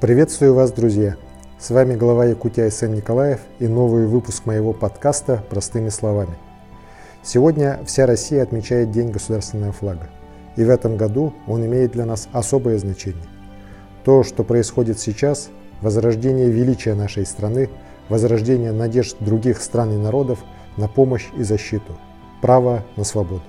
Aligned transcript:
Приветствую 0.00 0.54
вас, 0.54 0.72
друзья! 0.72 1.16
С 1.58 1.68
вами 1.68 1.94
глава 1.94 2.24
Якутия 2.24 2.64
Айсен 2.64 2.94
Николаев 2.94 3.40
и 3.58 3.68
новый 3.68 4.06
выпуск 4.06 4.46
моего 4.46 4.72
подкаста 4.72 5.44
«Простыми 5.50 5.90
словами». 5.90 6.38
Сегодня 7.22 7.78
вся 7.84 8.06
Россия 8.06 8.42
отмечает 8.42 8.90
День 8.92 9.10
государственного 9.10 9.72
флага. 9.72 10.08
И 10.56 10.64
в 10.64 10.70
этом 10.70 10.96
году 10.96 11.34
он 11.46 11.66
имеет 11.66 11.92
для 11.92 12.06
нас 12.06 12.28
особое 12.32 12.78
значение. 12.78 13.26
То, 14.02 14.22
что 14.22 14.42
происходит 14.42 14.98
сейчас, 14.98 15.50
возрождение 15.82 16.48
величия 16.48 16.94
нашей 16.94 17.26
страны, 17.26 17.68
возрождение 18.08 18.72
надежд 18.72 19.16
других 19.20 19.60
стран 19.60 19.92
и 19.92 19.98
народов 19.98 20.38
на 20.78 20.88
помощь 20.88 21.26
и 21.36 21.42
защиту, 21.42 21.98
право 22.40 22.84
на 22.96 23.04
свободу. 23.04 23.42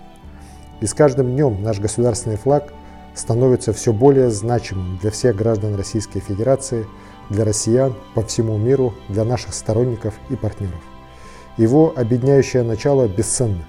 И 0.82 0.86
с 0.86 0.94
каждым 0.94 1.32
днем 1.32 1.64
наш 1.64 1.80
государственный 1.80 2.36
флаг– 2.36 2.74
становится 3.16 3.74
все 3.74 3.94
более 3.94 4.30
значимым 4.30 4.98
для 4.98 5.12
всех 5.12 5.36
граждан 5.36 5.76
Российской 5.76 6.20
Федерации, 6.20 6.86
для 7.30 7.46
россиян 7.46 7.96
по 8.14 8.22
всему 8.24 8.58
миру, 8.58 8.94
для 9.10 9.24
наших 9.24 9.54
сторонников 9.54 10.14
и 10.30 10.36
партнеров. 10.36 10.82
Его 11.58 11.94
объединяющее 11.96 12.64
начало 12.64 13.08
бесценно. 13.08 13.66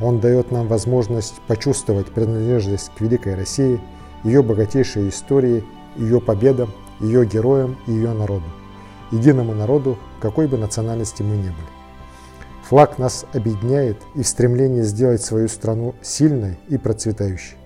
Он 0.00 0.20
дает 0.20 0.50
нам 0.52 0.68
возможность 0.68 1.34
почувствовать 1.46 2.06
принадлежность 2.06 2.90
к 2.96 3.00
великой 3.00 3.34
России, 3.34 3.80
ее 4.24 4.42
богатейшей 4.42 5.08
истории, 5.08 5.64
ее 5.96 6.20
победам, 6.20 6.72
ее 7.00 7.26
героям 7.26 7.76
и 7.86 7.92
ее 7.92 8.12
народу. 8.12 8.46
Единому 9.10 9.54
народу, 9.54 9.98
какой 10.20 10.46
бы 10.46 10.58
национальности 10.58 11.22
мы 11.22 11.36
ни 11.36 11.48
были. 11.48 11.68
Флаг 12.68 12.98
нас 12.98 13.24
объединяет 13.32 13.96
и 14.14 14.22
в 14.22 14.28
стремлении 14.28 14.82
сделать 14.82 15.22
свою 15.22 15.48
страну 15.48 15.94
сильной 16.02 16.58
и 16.68 16.76
процветающей. 16.76 17.56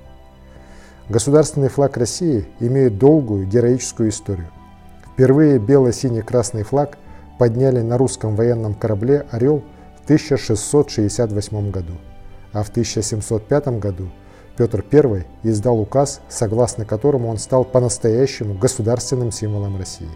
Государственный 1.09 1.69
флаг 1.69 1.97
России 1.97 2.47
имеет 2.61 2.99
долгую 2.99 3.47
героическую 3.47 4.11
историю. 4.11 4.49
Впервые 5.13 5.59
бело-синий-красный 5.59 6.63
флаг 6.63 6.97
подняли 7.39 7.81
на 7.81 7.99
русском 7.99 8.37
военном 8.37 8.75
корабле 8.75 9.27
«Орел» 9.31 9.63
в 10.01 10.05
1668 10.05 11.71
году, 11.71 11.95
а 12.53 12.63
в 12.63 12.71
1705 12.71 13.81
году 13.81 14.09
Петр 14.57 14.85
I 14.93 15.27
издал 15.43 15.81
указ, 15.81 16.21
согласно 16.29 16.85
которому 16.85 17.29
он 17.29 17.39
стал 17.39 17.65
по-настоящему 17.65 18.55
государственным 18.55 19.33
символом 19.33 19.77
России. 19.77 20.11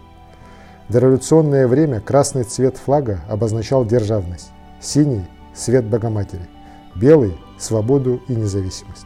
В 0.87 0.93
дореволюционное 0.93 1.67
время 1.67 1.99
красный 1.99 2.43
цвет 2.43 2.77
флага 2.77 3.19
обозначал 3.27 3.85
державность, 3.85 4.51
синий– 4.79 5.25
цвет 5.55 5.85
Богоматери, 5.85 6.47
белый– 6.95 7.37
свободу 7.59 8.21
и 8.29 8.35
независимость. 8.35 9.05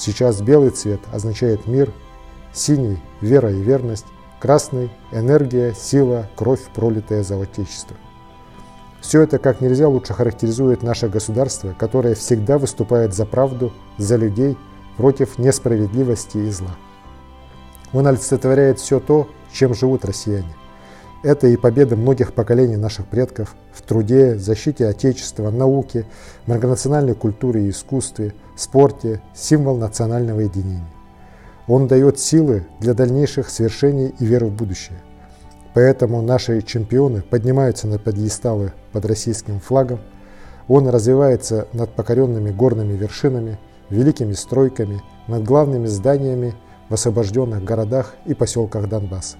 Сейчас 0.00 0.40
белый 0.40 0.70
цвет 0.70 1.00
означает 1.12 1.66
мир, 1.66 1.92
синий– 2.54 2.98
вера 3.20 3.52
и 3.52 3.60
верность, 3.60 4.06
красный– 4.40 4.90
энергия, 5.12 5.74
сила, 5.74 6.26
кровь, 6.36 6.62
пролитая 6.74 7.22
за 7.22 7.38
Отечество. 7.38 7.94
Все 9.02 9.20
это 9.20 9.38
как 9.38 9.60
нельзя 9.60 9.88
лучше 9.88 10.14
характеризует 10.14 10.82
наше 10.82 11.10
государство, 11.10 11.74
которое 11.78 12.14
всегда 12.14 12.56
выступает 12.56 13.12
за 13.12 13.26
правду, 13.26 13.74
за 13.98 14.16
людей, 14.16 14.56
против 14.96 15.36
несправедливости 15.36 16.38
и 16.38 16.50
зла. 16.50 16.74
Он 17.92 18.06
олицетворяет 18.06 18.78
все 18.78 19.00
то, 19.00 19.28
чем 19.52 19.74
живут 19.74 20.06
россияне. 20.06 20.56
Это 21.22 21.48
и 21.48 21.56
победа 21.56 21.96
многих 21.96 22.32
поколений 22.32 22.76
наших 22.76 23.06
предков 23.06 23.54
в 23.72 23.82
труде, 23.82 24.38
защите 24.38 24.86
Отечества, 24.86 25.50
науке, 25.50 26.06
многонациональной 26.46 27.14
культуре 27.14 27.66
и 27.66 27.70
искусстве, 27.70 28.32
спорте, 28.56 29.20
символ 29.34 29.76
национального 29.76 30.40
единения. 30.40 30.86
Он 31.68 31.88
дает 31.88 32.18
силы 32.18 32.64
для 32.80 32.94
дальнейших 32.94 33.50
свершений 33.50 34.14
и 34.18 34.24
веры 34.24 34.46
в 34.46 34.52
будущее. 34.52 34.96
Поэтому 35.74 36.22
наши 36.22 36.62
чемпионы 36.62 37.20
поднимаются 37.20 37.86
на 37.86 37.98
подъесталы 37.98 38.72
под 38.92 39.04
российским 39.04 39.60
флагом. 39.60 40.00
Он 40.68 40.88
развивается 40.88 41.68
над 41.74 41.94
покоренными 41.94 42.50
горными 42.50 42.94
вершинами, 42.94 43.58
великими 43.90 44.32
стройками, 44.32 45.02
над 45.28 45.44
главными 45.44 45.86
зданиями 45.86 46.54
в 46.88 46.94
освобожденных 46.94 47.62
городах 47.62 48.14
и 48.24 48.32
поселках 48.32 48.88
Донбасса 48.88 49.36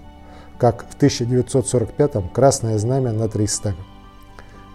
как 0.60 0.84
в 0.84 1.02
1945-м 1.02 2.28
Красное 2.28 2.76
Знамя 2.76 3.12
над 3.12 3.34
Рейхстагом. 3.34 3.84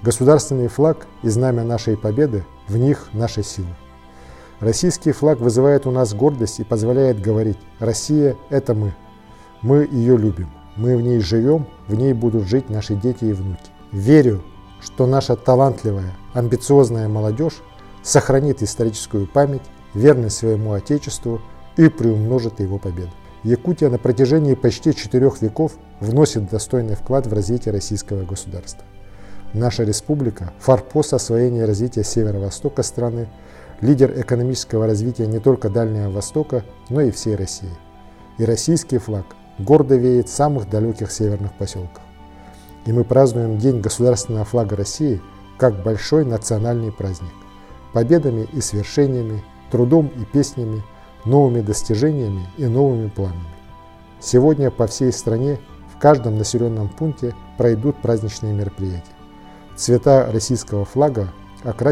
Государственный 0.02 0.68
флаг 0.68 1.06
и 1.22 1.30
знамя 1.30 1.64
нашей 1.64 1.96
победы, 1.96 2.44
в 2.68 2.76
них 2.76 3.10
наша 3.14 3.44
сила. 3.44 3.78
Российский 4.60 5.12
флаг 5.12 5.40
вызывает 5.40 5.86
у 5.86 5.92
нас 5.92 6.14
гордость 6.14 6.60
и 6.60 6.64
позволяет 6.64 7.22
говорить 7.22 7.60
«Россия– 7.80 8.36
это 8.50 8.74
мы». 8.74 8.96
Мы 9.62 9.88
ее 9.92 10.18
любим, 10.18 10.50
мы 10.76 10.98
в 10.98 11.02
ней 11.02 11.20
живем, 11.20 11.68
в 11.88 11.96
ней 11.96 12.14
будут 12.14 12.48
жить 12.48 12.70
наши 12.70 12.96
дети 12.96 13.26
и 13.26 13.34
внуки. 13.34 13.72
Верю, 13.92 14.44
что 14.82 15.06
наша 15.06 15.36
талантливая, 15.36 16.14
амбициозная 16.34 17.08
молодежь 17.08 17.62
сохранит 18.04 18.64
историческую 18.64 19.28
память, 19.28 19.64
верность 19.94 20.38
своему 20.38 20.74
Отечеству 20.74 21.42
и 21.78 21.90
приумножит 21.90 22.60
его 22.60 22.78
победу. 22.78 23.12
Якутия 23.46 23.92
на 23.92 24.00
протяжении 24.00 24.56
почти 24.56 24.96
четырех 24.96 25.40
веков 25.44 25.74
вносит 26.00 26.50
достойный 26.50 26.96
вклад 26.96 27.28
в 27.28 27.34
развитие 27.34 27.74
российского 27.74 28.26
государства. 28.26 28.84
Наша 29.54 29.84
республика– 29.84 30.52
форпост 30.60 31.14
освоения 31.14 31.62
и 31.62 31.66
развития 31.66 32.04
северо-востока 32.04 32.82
страны, 32.82 33.30
лидер 33.82 34.20
экономического 34.20 34.88
развития 34.88 35.28
не 35.28 35.38
только 35.38 35.70
Дальнего 35.70 36.10
Востока, 36.10 36.64
но 36.90 37.02
и 37.02 37.12
всей 37.12 37.36
России. 37.36 37.70
И 38.40 38.46
российский 38.46 38.98
флаг 38.98 39.28
гордо 39.60 39.96
веет 39.96 40.28
в 40.28 40.34
самых 40.34 40.68
далеких 40.68 41.12
северных 41.12 41.54
поселках. 41.54 42.02
И 42.88 42.92
мы 42.92 43.04
празднуем 43.04 43.60
День 43.60 43.80
государственного 43.80 44.46
флага 44.46 44.76
России 44.76 45.22
как 45.60 45.84
большой 45.84 46.26
национальный 46.26 46.92
праздник. 46.92 47.34
Победами 47.94 48.48
и 48.54 48.60
свершениями, 48.60 49.44
трудом 49.70 50.08
и 50.08 50.26
песнями– 50.26 50.82
новыми 51.26 51.62
достижениями 51.62 52.48
и 52.58 52.66
новыми 52.66 53.10
планами. 53.10 53.46
Сегодня 54.20 54.72
по 54.72 54.88
всей 54.88 55.12
стране 55.12 55.60
в 55.94 56.00
каждом 56.00 56.38
населенном 56.38 56.90
пункте 56.90 57.36
пройдут 57.58 58.02
праздничные 58.02 58.54
мероприятия. 58.54 59.14
Цвета 59.76 60.30
российского 60.32 60.86
флага 60.86 61.30
окрасят 61.64 61.84